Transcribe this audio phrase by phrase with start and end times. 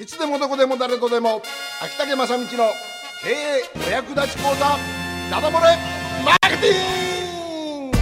[0.00, 1.42] いつでもどこでも誰とでも。
[1.82, 4.78] 秋竹正道の経営お役立ち講座。
[5.28, 5.76] ダダ漏れ。
[6.24, 7.98] マーケティング。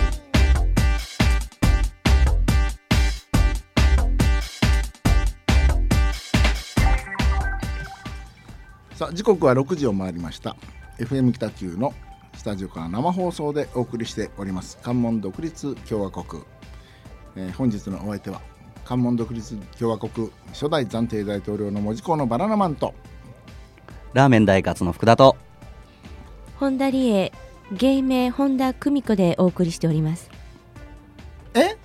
[8.95, 10.55] さあ時刻は6時を回りました。
[10.99, 11.95] FM 北九の
[12.37, 14.77] スタジオから生放送でお送りしております。
[14.83, 16.43] 関門独立共和国、
[17.37, 18.43] えー本日のお相手は
[18.87, 22.95] 関門独立共和国初代暫定大統領の門司港のバナナマンと。
[24.13, 25.37] ラーメン大活の福田と。
[26.61, 27.33] 本田理恵
[27.73, 30.31] 芸名本田久美子でお送りしております。
[31.55, 31.77] え？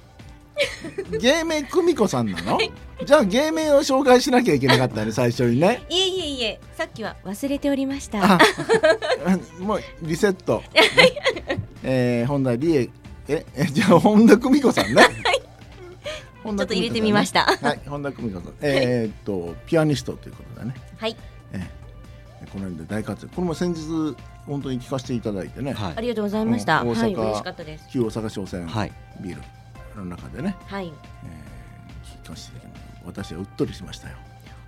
[1.20, 2.60] 芸名久美子さんなの？
[3.04, 5.82] じゃあ芸名を紹介しなきゃいけなかったね 最初にね。
[5.90, 8.36] いえいえいえさっきは忘れておりました。
[8.36, 8.40] あ
[9.60, 10.62] もうリセット、
[11.84, 12.90] えー、本田理恵。
[13.28, 15.14] ええじゃあ本田久美子さんね、本
[16.44, 17.44] ちょっと入れてみました。
[17.46, 18.54] はい本田久美子さん。
[18.62, 20.74] えーっとピアニストということだね。
[20.98, 21.16] はい。
[22.52, 23.36] この辺で大活躍。
[23.36, 25.94] これも先日本当に聞かせていただいてね、はい。
[25.98, 27.88] ありがとうございました、うん大阪はい嬉しかったです。
[27.90, 28.92] 旧大阪商船はい。
[29.22, 29.42] ビール
[29.98, 30.88] の中でね、はい。
[30.88, 30.92] えー
[32.26, 34.16] 聞かせていただいて私はうっとりしましたよ。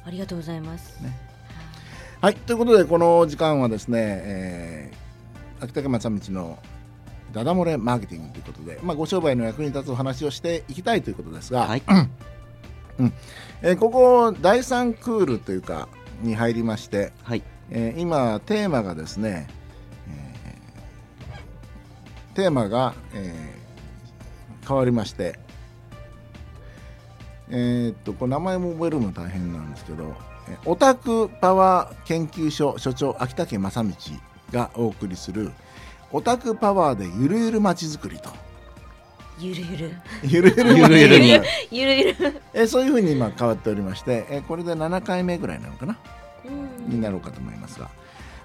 [0.05, 1.17] ありがとうございます、ね。
[2.21, 2.35] はい。
[2.35, 6.59] ということでこの時間はですね、えー、秋竹正道の
[7.33, 11.83] ダダ漏れマーケティングということで、まあ、ご商売の役に立つお話をしていきたいということですが、はい。
[13.63, 15.87] えーここ第3クールというか
[16.21, 17.41] に入りまして、はい。
[17.71, 19.47] えー今テーマがですね、
[20.07, 25.37] えーテーマが、えー変わりまして
[27.49, 30.15] えーっとこれ名前も覚えるの大変なんですけど
[30.49, 33.91] えーオタクパワー研究所所長秋竹正道
[34.51, 35.51] がお送りする
[36.13, 38.29] オタクパワーでゆるゆるまちづくりと。
[39.39, 39.91] ゆるゆる？
[40.23, 40.77] ゆるゆる。
[40.77, 41.31] ゆるゆるに。
[41.71, 42.41] ゆるゆる。
[42.53, 45.97] えーそういうふうに今変わっておりまして、えーこれで7回目ぐらいなのかな？
[46.45, 46.89] うん。
[46.89, 47.89] になろうかと思いますが。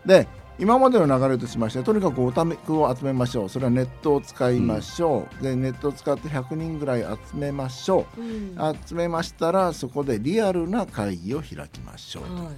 [0.07, 0.27] で
[0.59, 3.49] 今までの流れとしましてとにかくおためくを集めましょう。
[3.51, 8.21] それはネットを使いましょう、でネットを使って100人ぐらい集めましょう。
[8.21, 8.57] うん。
[8.87, 12.57] 集めましたらそこでリアルな会議を開きましょうということはい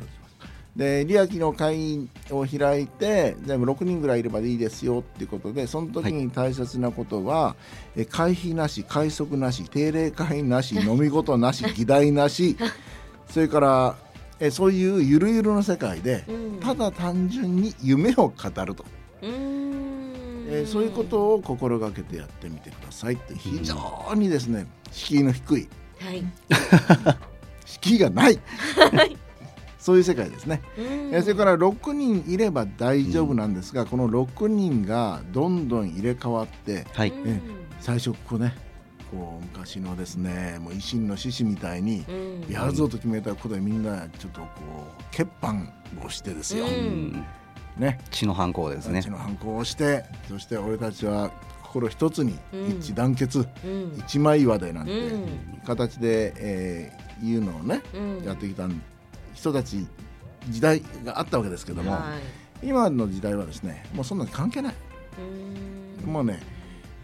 [0.77, 7.57] ですでリアキの会議を開いて全部6人ぐらいいればいいですよっていうことでその時に大切なことは、
[7.97, 12.57] え会費なし会則なし定例会なし飲み事なし 議題なし
[13.29, 13.97] それから
[14.39, 16.61] えそういうゆるゆるの世界でうん。
[16.61, 18.85] ただ単純に夢を語ると、
[19.23, 23.77] えーそういうことを心がけてやってみてくださいって非常
[24.17, 25.69] にですね敷居の低い。
[26.01, 26.25] はい。
[27.65, 28.41] 敷居がない
[29.81, 30.85] そういう世界ですね、うん。
[30.85, 37.11] えーそれから6人いれば大丈夫なんですが、この6人がどんどん入れ替わってはい。
[37.11, 37.41] うんえ
[37.81, 38.55] 最初こうね
[39.11, 42.53] こう昔のですねもう維新の志士みたいにうん。
[42.53, 44.47] やるぞと決めたことでみんなちょっとこ
[44.99, 45.55] う欠板
[46.07, 46.67] をしてですよ、
[47.79, 47.99] ね。
[48.11, 48.99] 血の反抗ですね。
[48.99, 51.31] うちの反抗をしてそして俺たちは
[51.63, 52.69] 心一つにうん。
[52.79, 53.95] 一致団結、うん。
[53.99, 55.29] 一枚岩でなんてうん。
[55.65, 58.25] 形で、えーいうのをね、うん。
[58.25, 58.67] やってきた
[59.41, 59.87] 人たち
[60.49, 62.17] 時代があったわけですけども、は
[62.63, 62.67] い。
[62.67, 64.75] 今の時代はですねもうそんなの関係ない、
[66.05, 66.43] もうね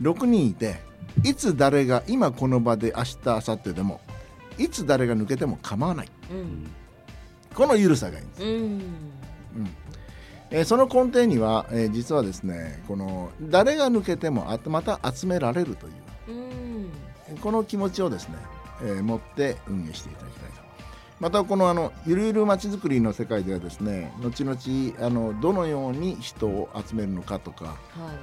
[0.02, 0.76] 6人いて
[1.24, 4.00] いつ誰が今この場で明日明後日でも
[4.58, 6.08] いつ誰が抜けても構わない。
[6.30, 6.70] うん。
[7.54, 8.50] この緩さがいいんです、うん。
[8.50, 8.82] うん。
[10.50, 15.91] えーその根底には、えー実はですねこの誰が抜けてもあまた集められるとい
[16.28, 16.36] う。
[17.30, 17.38] うん。
[17.38, 18.36] この気持ちをですね、
[18.82, 20.66] えー持って運営していただきたいと。
[21.19, 27.77] またこのあのゆるゆるまちづくりの世界ではですね後々あのどのように人を集めるのかとかはい。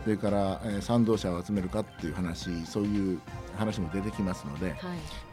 [0.04, 3.20] それから、えー賛同者を集めるかっていう話そういう
[3.58, 4.78] 話も出てきますのではい。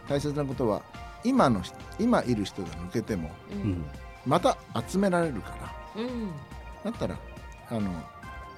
[0.09, 0.82] 大切なことは
[1.22, 3.84] 今の人今いる人が抜けてもううんん。
[4.27, 4.56] また
[4.88, 5.50] 集められるか
[5.97, 6.31] らうん。
[6.82, 7.16] だったら
[7.69, 7.91] あの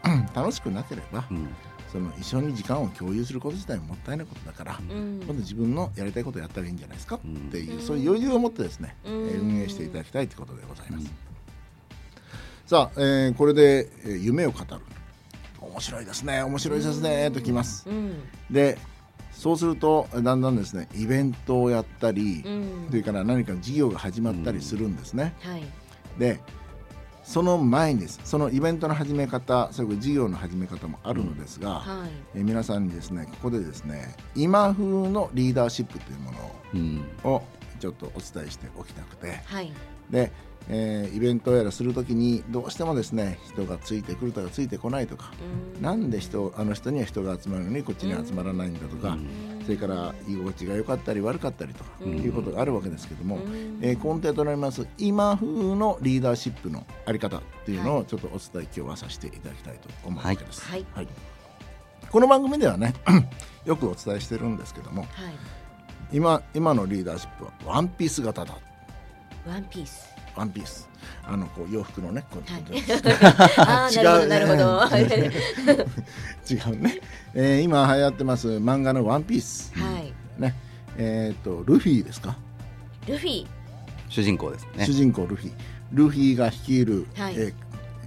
[0.34, 1.48] 楽しくなければうん
[1.92, 5.20] その一緒に時間を共有すること自体ももったいないことだから、うん。
[5.20, 7.34] 今度自分のやりたいことをやったらいいんじゃないですかうん。
[7.34, 11.10] っていう、うんそういう余裕を持ってですね、えーうん運営していただきたいということでございます。
[12.66, 14.80] さあ、えーこれで、えー夢を語る。
[15.60, 17.88] 面白いですね面白いですねときます。
[17.88, 18.14] うん。
[18.50, 18.78] で
[19.32, 22.86] そうするとだんだんですねイベントをやったり、うん。
[22.88, 25.34] それから何か事業が始まったりするんですね。
[25.42, 25.62] はい。
[26.18, 26.40] で
[27.24, 28.20] その前にです。
[28.24, 32.10] そのイベントの始め方それから事業の始め方もあるのですが、はい。
[32.34, 37.04] えー皆さんにですねここでですね今風のリーダーシップというものをうん。
[37.24, 37.42] を
[37.82, 39.40] ちょっとお伝えしておきたくて。
[39.44, 39.72] はい。
[40.08, 40.30] で、
[40.68, 45.32] えーイベントやらするときにどうしてもですね人がついてくるとかついてこないとか、
[45.80, 49.18] なんで人あの人には人が集まるのにこっちには集まらないんだとか、
[49.64, 52.18] それから居心地が良かったり悪かったりとうん。
[52.18, 53.78] いうことがあるわけですけども、うん。
[53.82, 60.62] えー根底となります今風のリーダーシップのあり方っていうのはをちょっとお伝え今日はさせていただきたいと思うわけです。
[60.64, 60.86] はい。
[62.10, 62.94] この番組ではね
[63.64, 65.34] よくお伝えしてるんですけどもはい
[66.12, 68.54] 今今のリーダーシップはワンピース型だ。
[69.46, 70.08] ワンピース。
[70.36, 70.88] ワンピース。
[71.24, 72.64] あのこう洋服のねこうはい。
[73.58, 74.28] ああ違う。
[74.28, 75.16] なるほどなるほ
[75.66, 75.72] ど。
[76.50, 77.00] 違うね、
[77.34, 80.12] えー今流行ってます漫画のワンピース、はい。
[80.40, 80.54] ね。
[80.96, 82.36] えっ、とルフィですか？
[83.06, 83.46] ルフィ。
[84.08, 84.84] 主人公ですね。
[84.84, 85.52] 主人公ルフィ。
[85.92, 87.34] ルフィが率いる、はい。
[87.36, 87.54] えー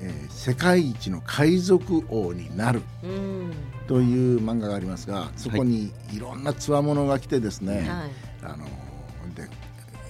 [0.01, 2.81] えー世界一の海賊王になる。
[3.03, 3.51] うん
[3.87, 8.11] という漫画がありますがそこにいろんなつわものが来てですね、はい。
[8.43, 8.65] あの
[9.35, 9.43] で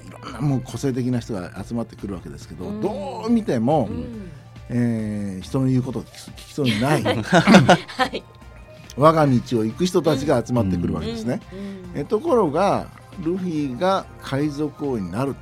[0.08, 2.82] いろんなもう個性的な人が集まってくるわけですけど、うん。
[2.82, 4.32] どう見ても、うん。
[4.70, 8.24] えー人の言うことを聞きそうにないはい。
[8.98, 11.42] 我が道を行く人たちが集まってくるわけですね。
[11.94, 12.00] うん。
[12.00, 12.88] えところが
[13.20, 15.36] ルフィが海賊王になる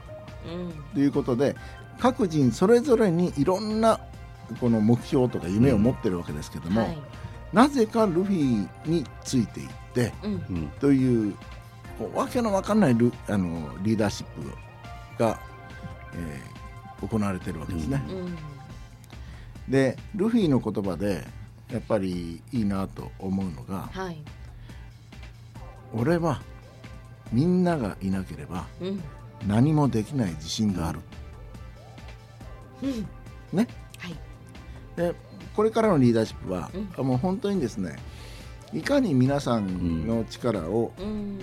[0.46, 0.74] うん。
[0.94, 1.56] ということで
[2.00, 4.00] 各人それぞれにいろんな
[4.60, 6.98] この目標とか夢を持ってるわけですけども、はい
[7.54, 10.32] なぜかルフィについていってうん。
[10.34, 10.68] うん。
[10.80, 11.36] という
[11.98, 14.26] こうわけのわかんないルあのリーダーシッ
[15.16, 15.40] プが、
[16.16, 16.54] えー
[17.06, 18.02] 行われてるわけですね。
[18.10, 18.38] うん。
[19.70, 21.26] でルフィの言葉で
[21.70, 24.24] やっぱりいいなと思うのがはい
[25.94, 26.42] 「俺は
[27.32, 29.04] みんながいなければうん。
[29.46, 31.00] 何もできない自信がある」
[32.84, 33.08] うん。
[33.52, 33.68] ね。
[34.00, 34.16] はい。
[34.96, 35.14] で
[35.56, 37.98] これからのリーダーシップは、うもう本当にですね
[38.74, 41.40] いかに皆さんの力を、うん。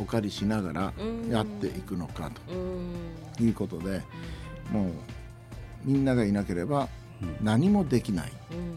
[0.00, 1.30] お借りしながらうん。
[1.30, 2.94] やっていくのかうん。
[3.36, 4.02] ということで、
[4.72, 4.90] もう
[5.84, 6.88] みんながいなければ
[7.40, 8.32] 何もできない。
[8.50, 8.76] うん。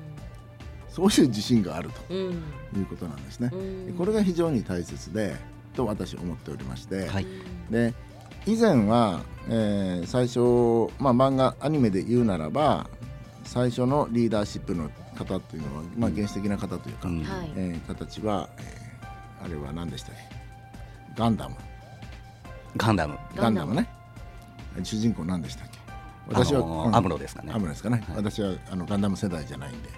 [0.89, 2.43] そういう自信があるうん。
[2.71, 3.51] ということなんですね。
[3.97, 5.35] これが非常に大切で
[5.75, 7.25] と私思っておりまして、はい。
[7.71, 7.93] で
[8.45, 12.87] 以前は、えー最初、まあ、漫画アニメで言うならば
[13.45, 17.23] 最初のリーダーシップの方というのは、まあ、原始的な方というか、うん。
[17.23, 17.51] はい。
[17.55, 20.21] えー形は、えーあれは何でしたっけ？
[21.15, 21.55] ガンダム。
[22.77, 23.17] ガンダム。
[23.35, 23.87] ガンダムね。
[24.83, 25.77] 主人公何でしたっけ？
[26.27, 26.95] 私は、あのーうん。
[26.95, 27.51] アムロですかね。
[27.53, 28.17] アムロですかね、はい。
[28.17, 29.89] 私はあのガンダム世代じゃないんで。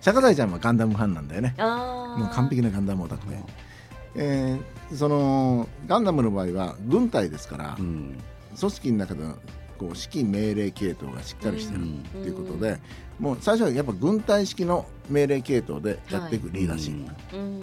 [0.00, 1.54] 釈迦大ちゃんはガンダムファンなんだよね。
[1.58, 3.38] あもう完璧なガンダムオタクで、
[4.16, 8.18] えーそのガンダムの場合は軍隊ですから、うん。
[8.58, 9.36] 組織の中での
[9.80, 12.02] こう指揮命令系統がしっかりしてるうん。
[12.12, 12.78] ということで、
[13.18, 17.62] もう最初はやっぱ軍隊式の命令系統でやっていくリーダーシップ、うん。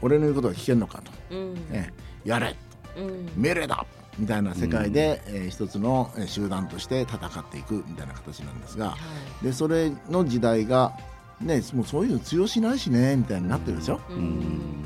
[0.00, 1.54] 俺の言うことが聞けんのかと、うん。
[1.70, 1.92] ね
[2.24, 2.56] やれ。
[2.96, 3.30] うん。
[3.36, 3.84] 命令だ
[4.18, 8.96] みたいな世界で、えー一つのえー集団として戦っていくみたいな形なんですがは
[9.42, 9.44] い。
[9.44, 10.96] でそれの時代が、
[11.40, 14.00] ね、もうそういうの通用しないしねみたいになってるでしょ？
[14.10, 14.20] ううん。
[14.20, 14.84] ん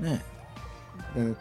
[0.00, 0.22] ね、
[1.16, 1.34] で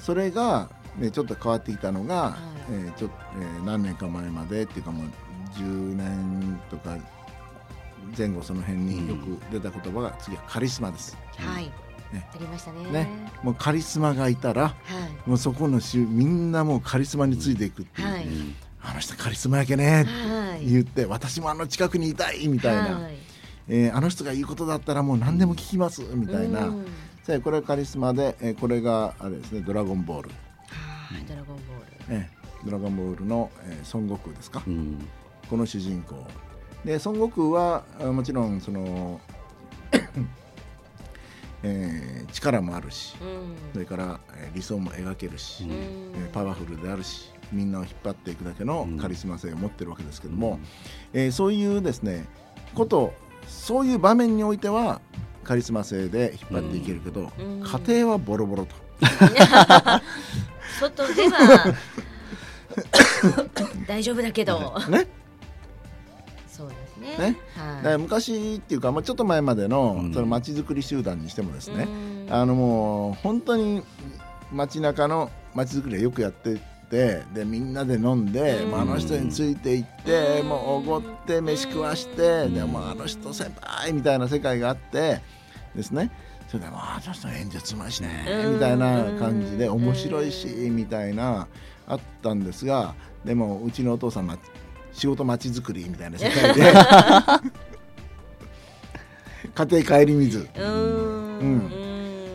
[0.00, 2.36] それが、ね、ちょっと変わってきたのが、
[2.70, 2.72] い。
[2.72, 3.10] えーちょ
[3.40, 5.06] えー何年か前までっていうかもう
[5.58, 6.96] 10年とか
[8.16, 11.16] 前後その辺によく出た言葉が次はカリスマです。
[11.36, 11.64] はい。
[12.12, 12.26] ね。
[12.34, 12.84] ありましたね。
[12.90, 13.08] ね。
[13.42, 14.70] もうカリスマがいたらは
[15.26, 15.28] い。
[15.28, 18.26] もうそこのしみんなもうカリスマについていくっていう、はい。
[18.26, 20.66] うんあの人カリスマやけねってはい。
[20.66, 23.14] 言って、私もあの近くにいたいみたいな、はい。
[23.68, 27.42] えーあの人が言うことだったらもう何でも聞きますみたいな、うん。
[27.42, 30.30] これがカリスマで、えーこれがあれですね「ドラゴンボール」
[31.08, 32.14] はいドラゴンボール。
[32.14, 34.98] えードラゴンボールの、えー孫悟空ですか、うん。
[35.48, 36.26] この主人公。
[36.84, 39.20] で孫悟空はあもちろんその、
[41.62, 43.54] えー力もあるしうん。
[43.72, 45.70] それから、えー理想も描けるし、うん。
[45.70, 48.98] うんえーパワフルであるしみんなを引っ張っていくだけのうん。
[48.98, 50.58] カリスマ性を持ってるわけですけども、
[51.12, 52.26] えーそういうですね
[52.74, 53.14] こと
[53.46, 55.00] そういう場面においては
[55.44, 57.62] カリスマ性で引っ張っていけるけど、うん。
[57.62, 58.74] 家庭はボロボロと。
[60.78, 61.74] 外では
[63.86, 64.74] 大丈夫だけど。
[64.88, 65.06] ね。
[66.48, 67.16] そうですね。
[67.18, 67.36] ね。
[67.82, 67.98] はい。
[67.98, 70.14] 昔っていうか、まあ、ちょっと前までのうん。
[70.14, 71.84] その街づくり集団にしてもですね、
[72.28, 72.34] うん。
[72.34, 73.82] あのもう本当に
[74.52, 78.70] 街中の街づくりはよくやっててでみんなで飲んで、うん。
[78.70, 80.48] まあ、あの人についていって、うん。
[80.48, 85.20] もうおごって飯食わして、うんでもうあの人先輩みたいな世界があって
[85.74, 86.10] ですね
[86.48, 88.54] それでまああの人演説うまいしね、うん。
[88.54, 89.74] みたいな感じでうん。
[89.84, 91.46] 面白いし、みたいな
[91.86, 94.38] あったんですがでもうちのお父さんは
[94.92, 96.62] 仕事街づくりみたいな世界で
[99.54, 100.48] 家庭帰り水。
[100.56, 101.38] うん。
[101.38, 101.70] うん。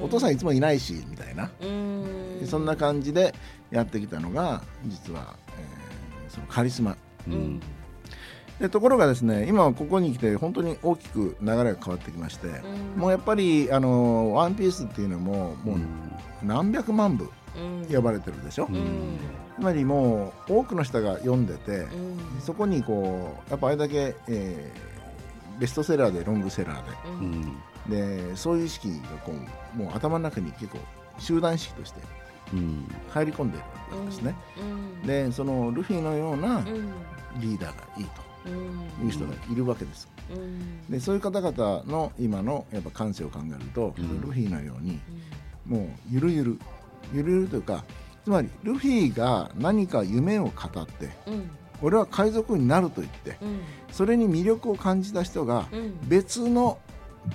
[0.04, 1.50] お父さんいつもいないしみたいな。
[2.46, 3.34] そんな感じで
[3.72, 6.98] やってきたのが実は、えーそのカリスマ。
[7.28, 7.62] うん
[8.60, 12.48] でところがですね今はここに来て本当に大きく流れが変わってきまして、
[12.96, 15.80] もうやっぱりあのワンピースっていうのももう
[16.44, 17.30] 何百万部
[17.92, 19.18] 呼ばれてるでしょ、うん。
[19.60, 21.88] つまりもう多くの人が読んでて、
[22.40, 24.94] そこにこうやっぱあれだけ、えー
[25.60, 27.58] ベストセラーでロングセラーうん。
[27.88, 29.32] ででそういう意識がこ
[29.76, 30.80] うもう頭の中に結構
[31.20, 32.00] 集団意識として
[32.54, 32.88] うん。
[33.10, 34.36] 入り込んでいるんですね、
[35.06, 36.64] でそのルフィのような
[37.38, 38.22] リーダーがいいと
[39.04, 40.08] いう人がいるわけです。
[40.90, 44.22] でそういう方々の今のやっぱ感性を考えると、うん。
[44.22, 45.00] ルフィのように
[45.66, 46.60] もうゆるゆる
[47.14, 47.84] ゆるゆるというか
[48.24, 51.10] つまりルフィが何か夢を語って
[51.82, 53.38] 俺は海賊になると言って
[53.92, 55.68] それに魅力を感じた人が
[56.08, 56.80] 別の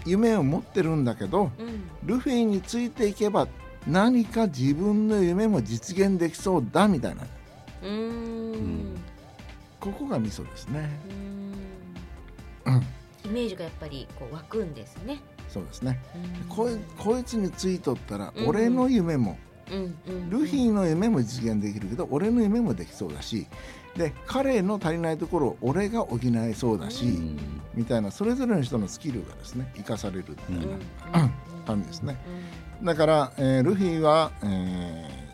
[0.06, 1.50] 夢を持ってるんだけど
[2.04, 3.48] ルフィについていけば
[3.86, 7.22] 何か自分の夢も実現できそうだみたいな
[9.80, 10.88] ここがミソですね。
[13.24, 15.20] イメージがやっぱりこう湧くんですね。
[15.48, 16.00] そうですね。
[16.14, 16.48] うん。
[16.48, 18.48] こいこいつについとったらうん。
[18.48, 19.38] 俺の夢も、
[20.30, 23.46] ルフィの夢も実現できるけど俺の夢もできそうだし
[23.96, 27.38] で彼の足りないところを俺が補えそうだし、うん。
[27.74, 30.66] みたいなそれぞれの人のスキルがですね生かされるみたい
[31.12, 31.30] な
[31.66, 32.16] 感じですね。
[32.82, 35.28] だから、えールフィは、えー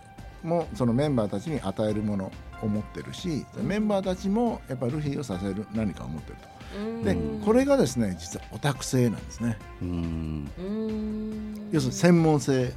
[0.44, 2.30] もうそのメンバーたちに与えるもの
[2.64, 6.54] を持ってるしメンバーたちもやっぱりルフィを支える何かを持ってると。
[7.04, 9.58] でこれがですね実はオタク性なんですね。
[9.80, 10.48] うん。
[11.70, 12.72] 要するに専門性。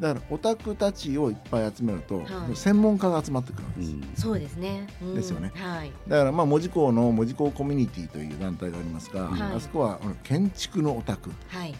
[0.00, 2.56] だからオタクたちをいっぱい集めると、はい。
[2.56, 4.88] 専門家が集まってくるんです、うんそうですね。
[5.00, 5.14] うん。
[5.14, 5.52] ですよね。
[5.54, 5.92] はい。
[6.08, 9.56] だからまあ門司港の門司港コミュニティという団体がありますが、はい。
[9.56, 11.30] あそこは建築のオタク。
[11.48, 11.74] はい。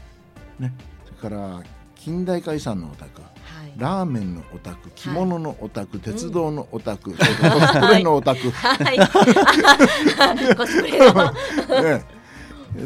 [0.60, 0.72] ね。
[1.04, 1.62] それから
[1.96, 3.22] 近代化遺産のオタク。
[3.22, 3.32] はい。
[3.76, 8.98] ラーメンのオタク着物のオタク、鉄道のオタク、コスプレのオタク、はい。
[10.56, 11.32] コスプレの。
[11.82, 12.04] ね、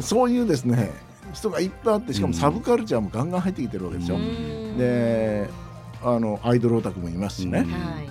[0.01, 0.91] そういうですね
[1.33, 4.77] 人がいっぱいあってしかもサブカルチャーもガンガン入ってきてるわけでしょ、うん。
[4.77, 5.49] で
[6.03, 7.65] あのアイドルオタクもいますしね。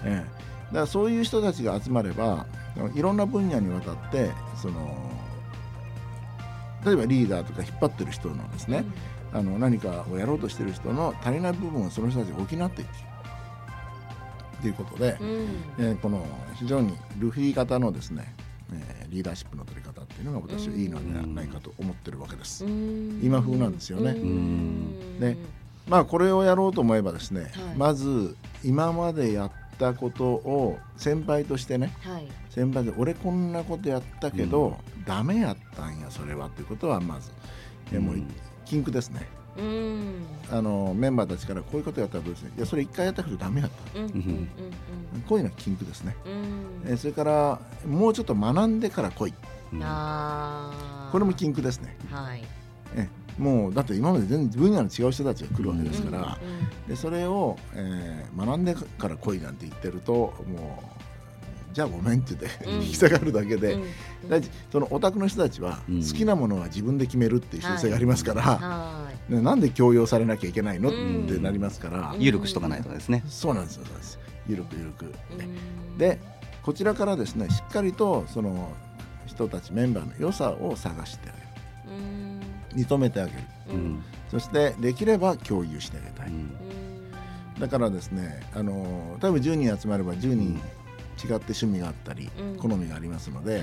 [0.05, 0.37] ええ。
[0.69, 2.47] だからそういう人たちが集まれば
[2.95, 4.31] いろんな分野にわたって
[4.61, 5.16] その
[6.87, 8.85] 例えばリーダーとか引っ張ってる人のですね、
[9.33, 12.89] あの何かをやろうとしてる人の足りない部分をその人たちが補っていく。
[14.63, 15.29] ということで、うん。
[15.79, 16.25] えーこの
[16.55, 18.35] 非常にルフィ型のですね、
[18.73, 22.65] えーリーダーシップの取り方っていうのが私はいいのではないかと思ってるわけです。
[22.65, 23.21] うん。
[23.23, 24.13] 今風なんですよね。
[24.13, 25.21] うん。
[25.21, 25.37] で
[25.89, 27.51] まあこれをやろうと思えばですね、はい。
[27.77, 32.27] まず今までやったことを先輩としてねはい。
[32.51, 37.31] 先輩で俺こんなことやったけど、ダメやったんやそれはっていうことはまず、
[37.93, 38.27] えーもううん
[38.65, 39.29] 禁句ですね
[39.59, 40.15] うん。
[40.51, 44.07] あのメンバーたちからこういうことやったらどうですねいやそれ一回やったけどダメやったうん。
[44.07, 44.13] うん。
[45.15, 45.21] うん。
[45.29, 46.91] こういうのは禁句ですね、うん。
[46.91, 49.35] えーそれからもうちょっと学んでから来い
[49.73, 49.81] うん。
[51.13, 52.43] これも禁句ですねはい。
[52.97, 56.47] えもうだって今まで全然分野の違う人たちが来るわけですから、う
[56.87, 60.97] んでそれを、えー学んでから来いなんて言ってるともう
[61.77, 62.83] じゃあごめんって言って、うん。
[62.83, 63.77] 引き下がるだけで、
[64.73, 66.03] そのオタクの人たちはうん。
[66.03, 72.21] 好きなものは自分で決めるっていう習性がありますから、はねなんで強要されなきゃいけないの、うんってなりますから、うん。
[72.21, 73.23] 緩くしとかないとですね。
[73.29, 74.19] そうなんですよそうです。
[74.49, 75.13] ゆるくゆるく、
[75.99, 76.19] で
[76.63, 78.73] こちらからですねしっかりとその
[79.27, 81.46] 人たちメンバーの良さを探してあげる。
[81.46, 81.46] うん。
[82.77, 83.39] 認めてあげる。
[83.71, 83.79] ううん。
[83.95, 86.51] んそしてできれば共有してあげたい、うん。
[87.61, 90.61] だからですねあの多分10人集まれば10人
[91.17, 92.57] 違って趣味があったり、うん。
[92.59, 93.63] 好みがありますので、はい。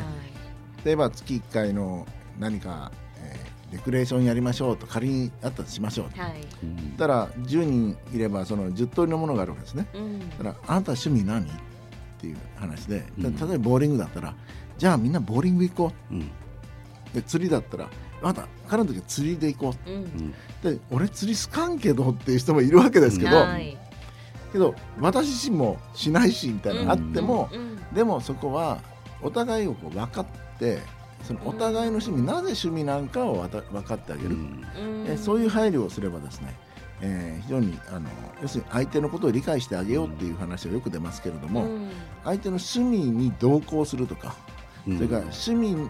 [0.86, 2.08] 例えば月1回の
[2.39, 6.36] 何か、えーレクレーションやりましょうと仮にあったとしましょう、はい。
[6.62, 9.88] うんたら10人いればその10通りのものがあるわけですね。
[9.96, 10.29] うん。
[10.29, 11.43] だからあなた趣味何？
[11.43, 11.50] っ
[12.20, 13.36] ていう話で、うん。
[13.36, 14.36] 例えばボーリングだったら
[14.77, 16.13] じゃあみんなボーリング行こう。
[16.13, 16.20] ん。
[16.22, 16.24] う
[17.15, 17.89] で釣りだったら
[18.24, 19.89] あなた彼の時は釣りで行こう。
[19.89, 20.01] うん。
[20.01, 20.06] ん。
[20.06, 23.77] うで俺釣り好かんけどっていう人もいるわけですけど、はい。
[24.51, 27.77] けど私自身もしないしみたいなのがあっても、うん。
[27.94, 28.80] でもそこは
[29.22, 30.25] お互いをこう分かっ
[30.58, 30.80] て
[31.24, 34.65] そのお互いの趣味、なぜ趣味なんかをわた分かってあげる、うん。
[35.03, 35.08] うん。
[35.08, 36.53] えそういう配慮をすればですね、
[37.01, 38.10] えー非常にあの
[38.42, 41.92] 要するに相手のことを理解してあげようっていう話はよく出ますけれども、うん。
[42.24, 44.36] 相手の趣味に同行するとか、
[44.88, 44.98] うん。
[44.98, 45.89] それから趣味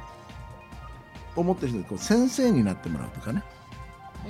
[1.35, 3.43] を持ってる人にこう先生になってもらうとかね、
[4.27, 4.29] う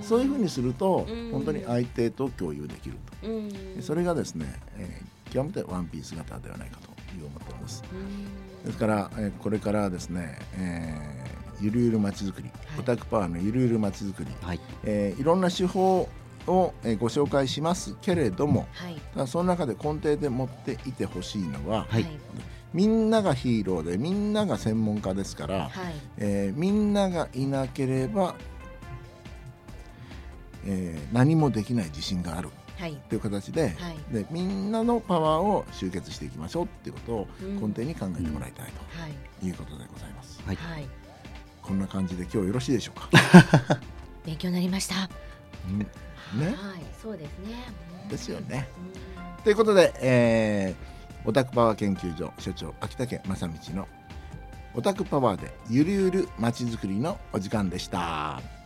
[0.00, 0.02] ん。
[0.02, 1.30] そういうふうにすると、うん。
[1.32, 3.82] 本当に相手と共有できると、うん。
[3.82, 7.82] それがですね、えー極めてワンピース型ではないかという思っております。
[7.90, 8.64] うん。
[8.66, 12.50] ですから、えーこれからですね、えーゆるゆるまちづくり、い。
[12.78, 14.60] オタクパワーのゆるゆるまちづくり、はい。
[14.84, 16.08] えーいろんな手法
[16.46, 18.90] をえーご紹介しますけれどもは
[19.24, 19.28] い。
[19.28, 22.06] その中で根底で持っていてほしいのははい
[22.72, 25.94] みんながヒーローでみんなが専門家ですから、はい。
[26.18, 28.34] えーみんながいなければ、
[30.66, 32.48] えー何もできない自信がある。
[32.78, 32.96] はい。
[33.08, 34.14] という形で,、はい。
[34.14, 37.56] でみんなのパワーを集結していきましょうっていうことをうん。
[37.56, 38.70] 根底に考えてもらいたいは
[39.08, 39.12] い。
[39.40, 40.40] ということでございます。
[40.46, 40.56] はい。
[40.56, 40.88] はい。
[41.60, 43.80] こんな感じで今日よろしいでしょうか？
[44.24, 45.08] 勉強になりました。
[45.68, 45.78] うん。
[45.78, 45.86] ね、
[46.46, 46.56] はい。
[47.00, 47.54] そうですね。
[48.04, 48.08] うん。
[48.08, 48.66] ですよね。
[49.36, 49.44] うん。
[49.44, 50.91] ということで、えー、
[51.24, 53.88] オタクパワー研究所所長秋竹正道の
[54.74, 58.61] オタクパワーでゆるゆるまちづくりのお時間でした。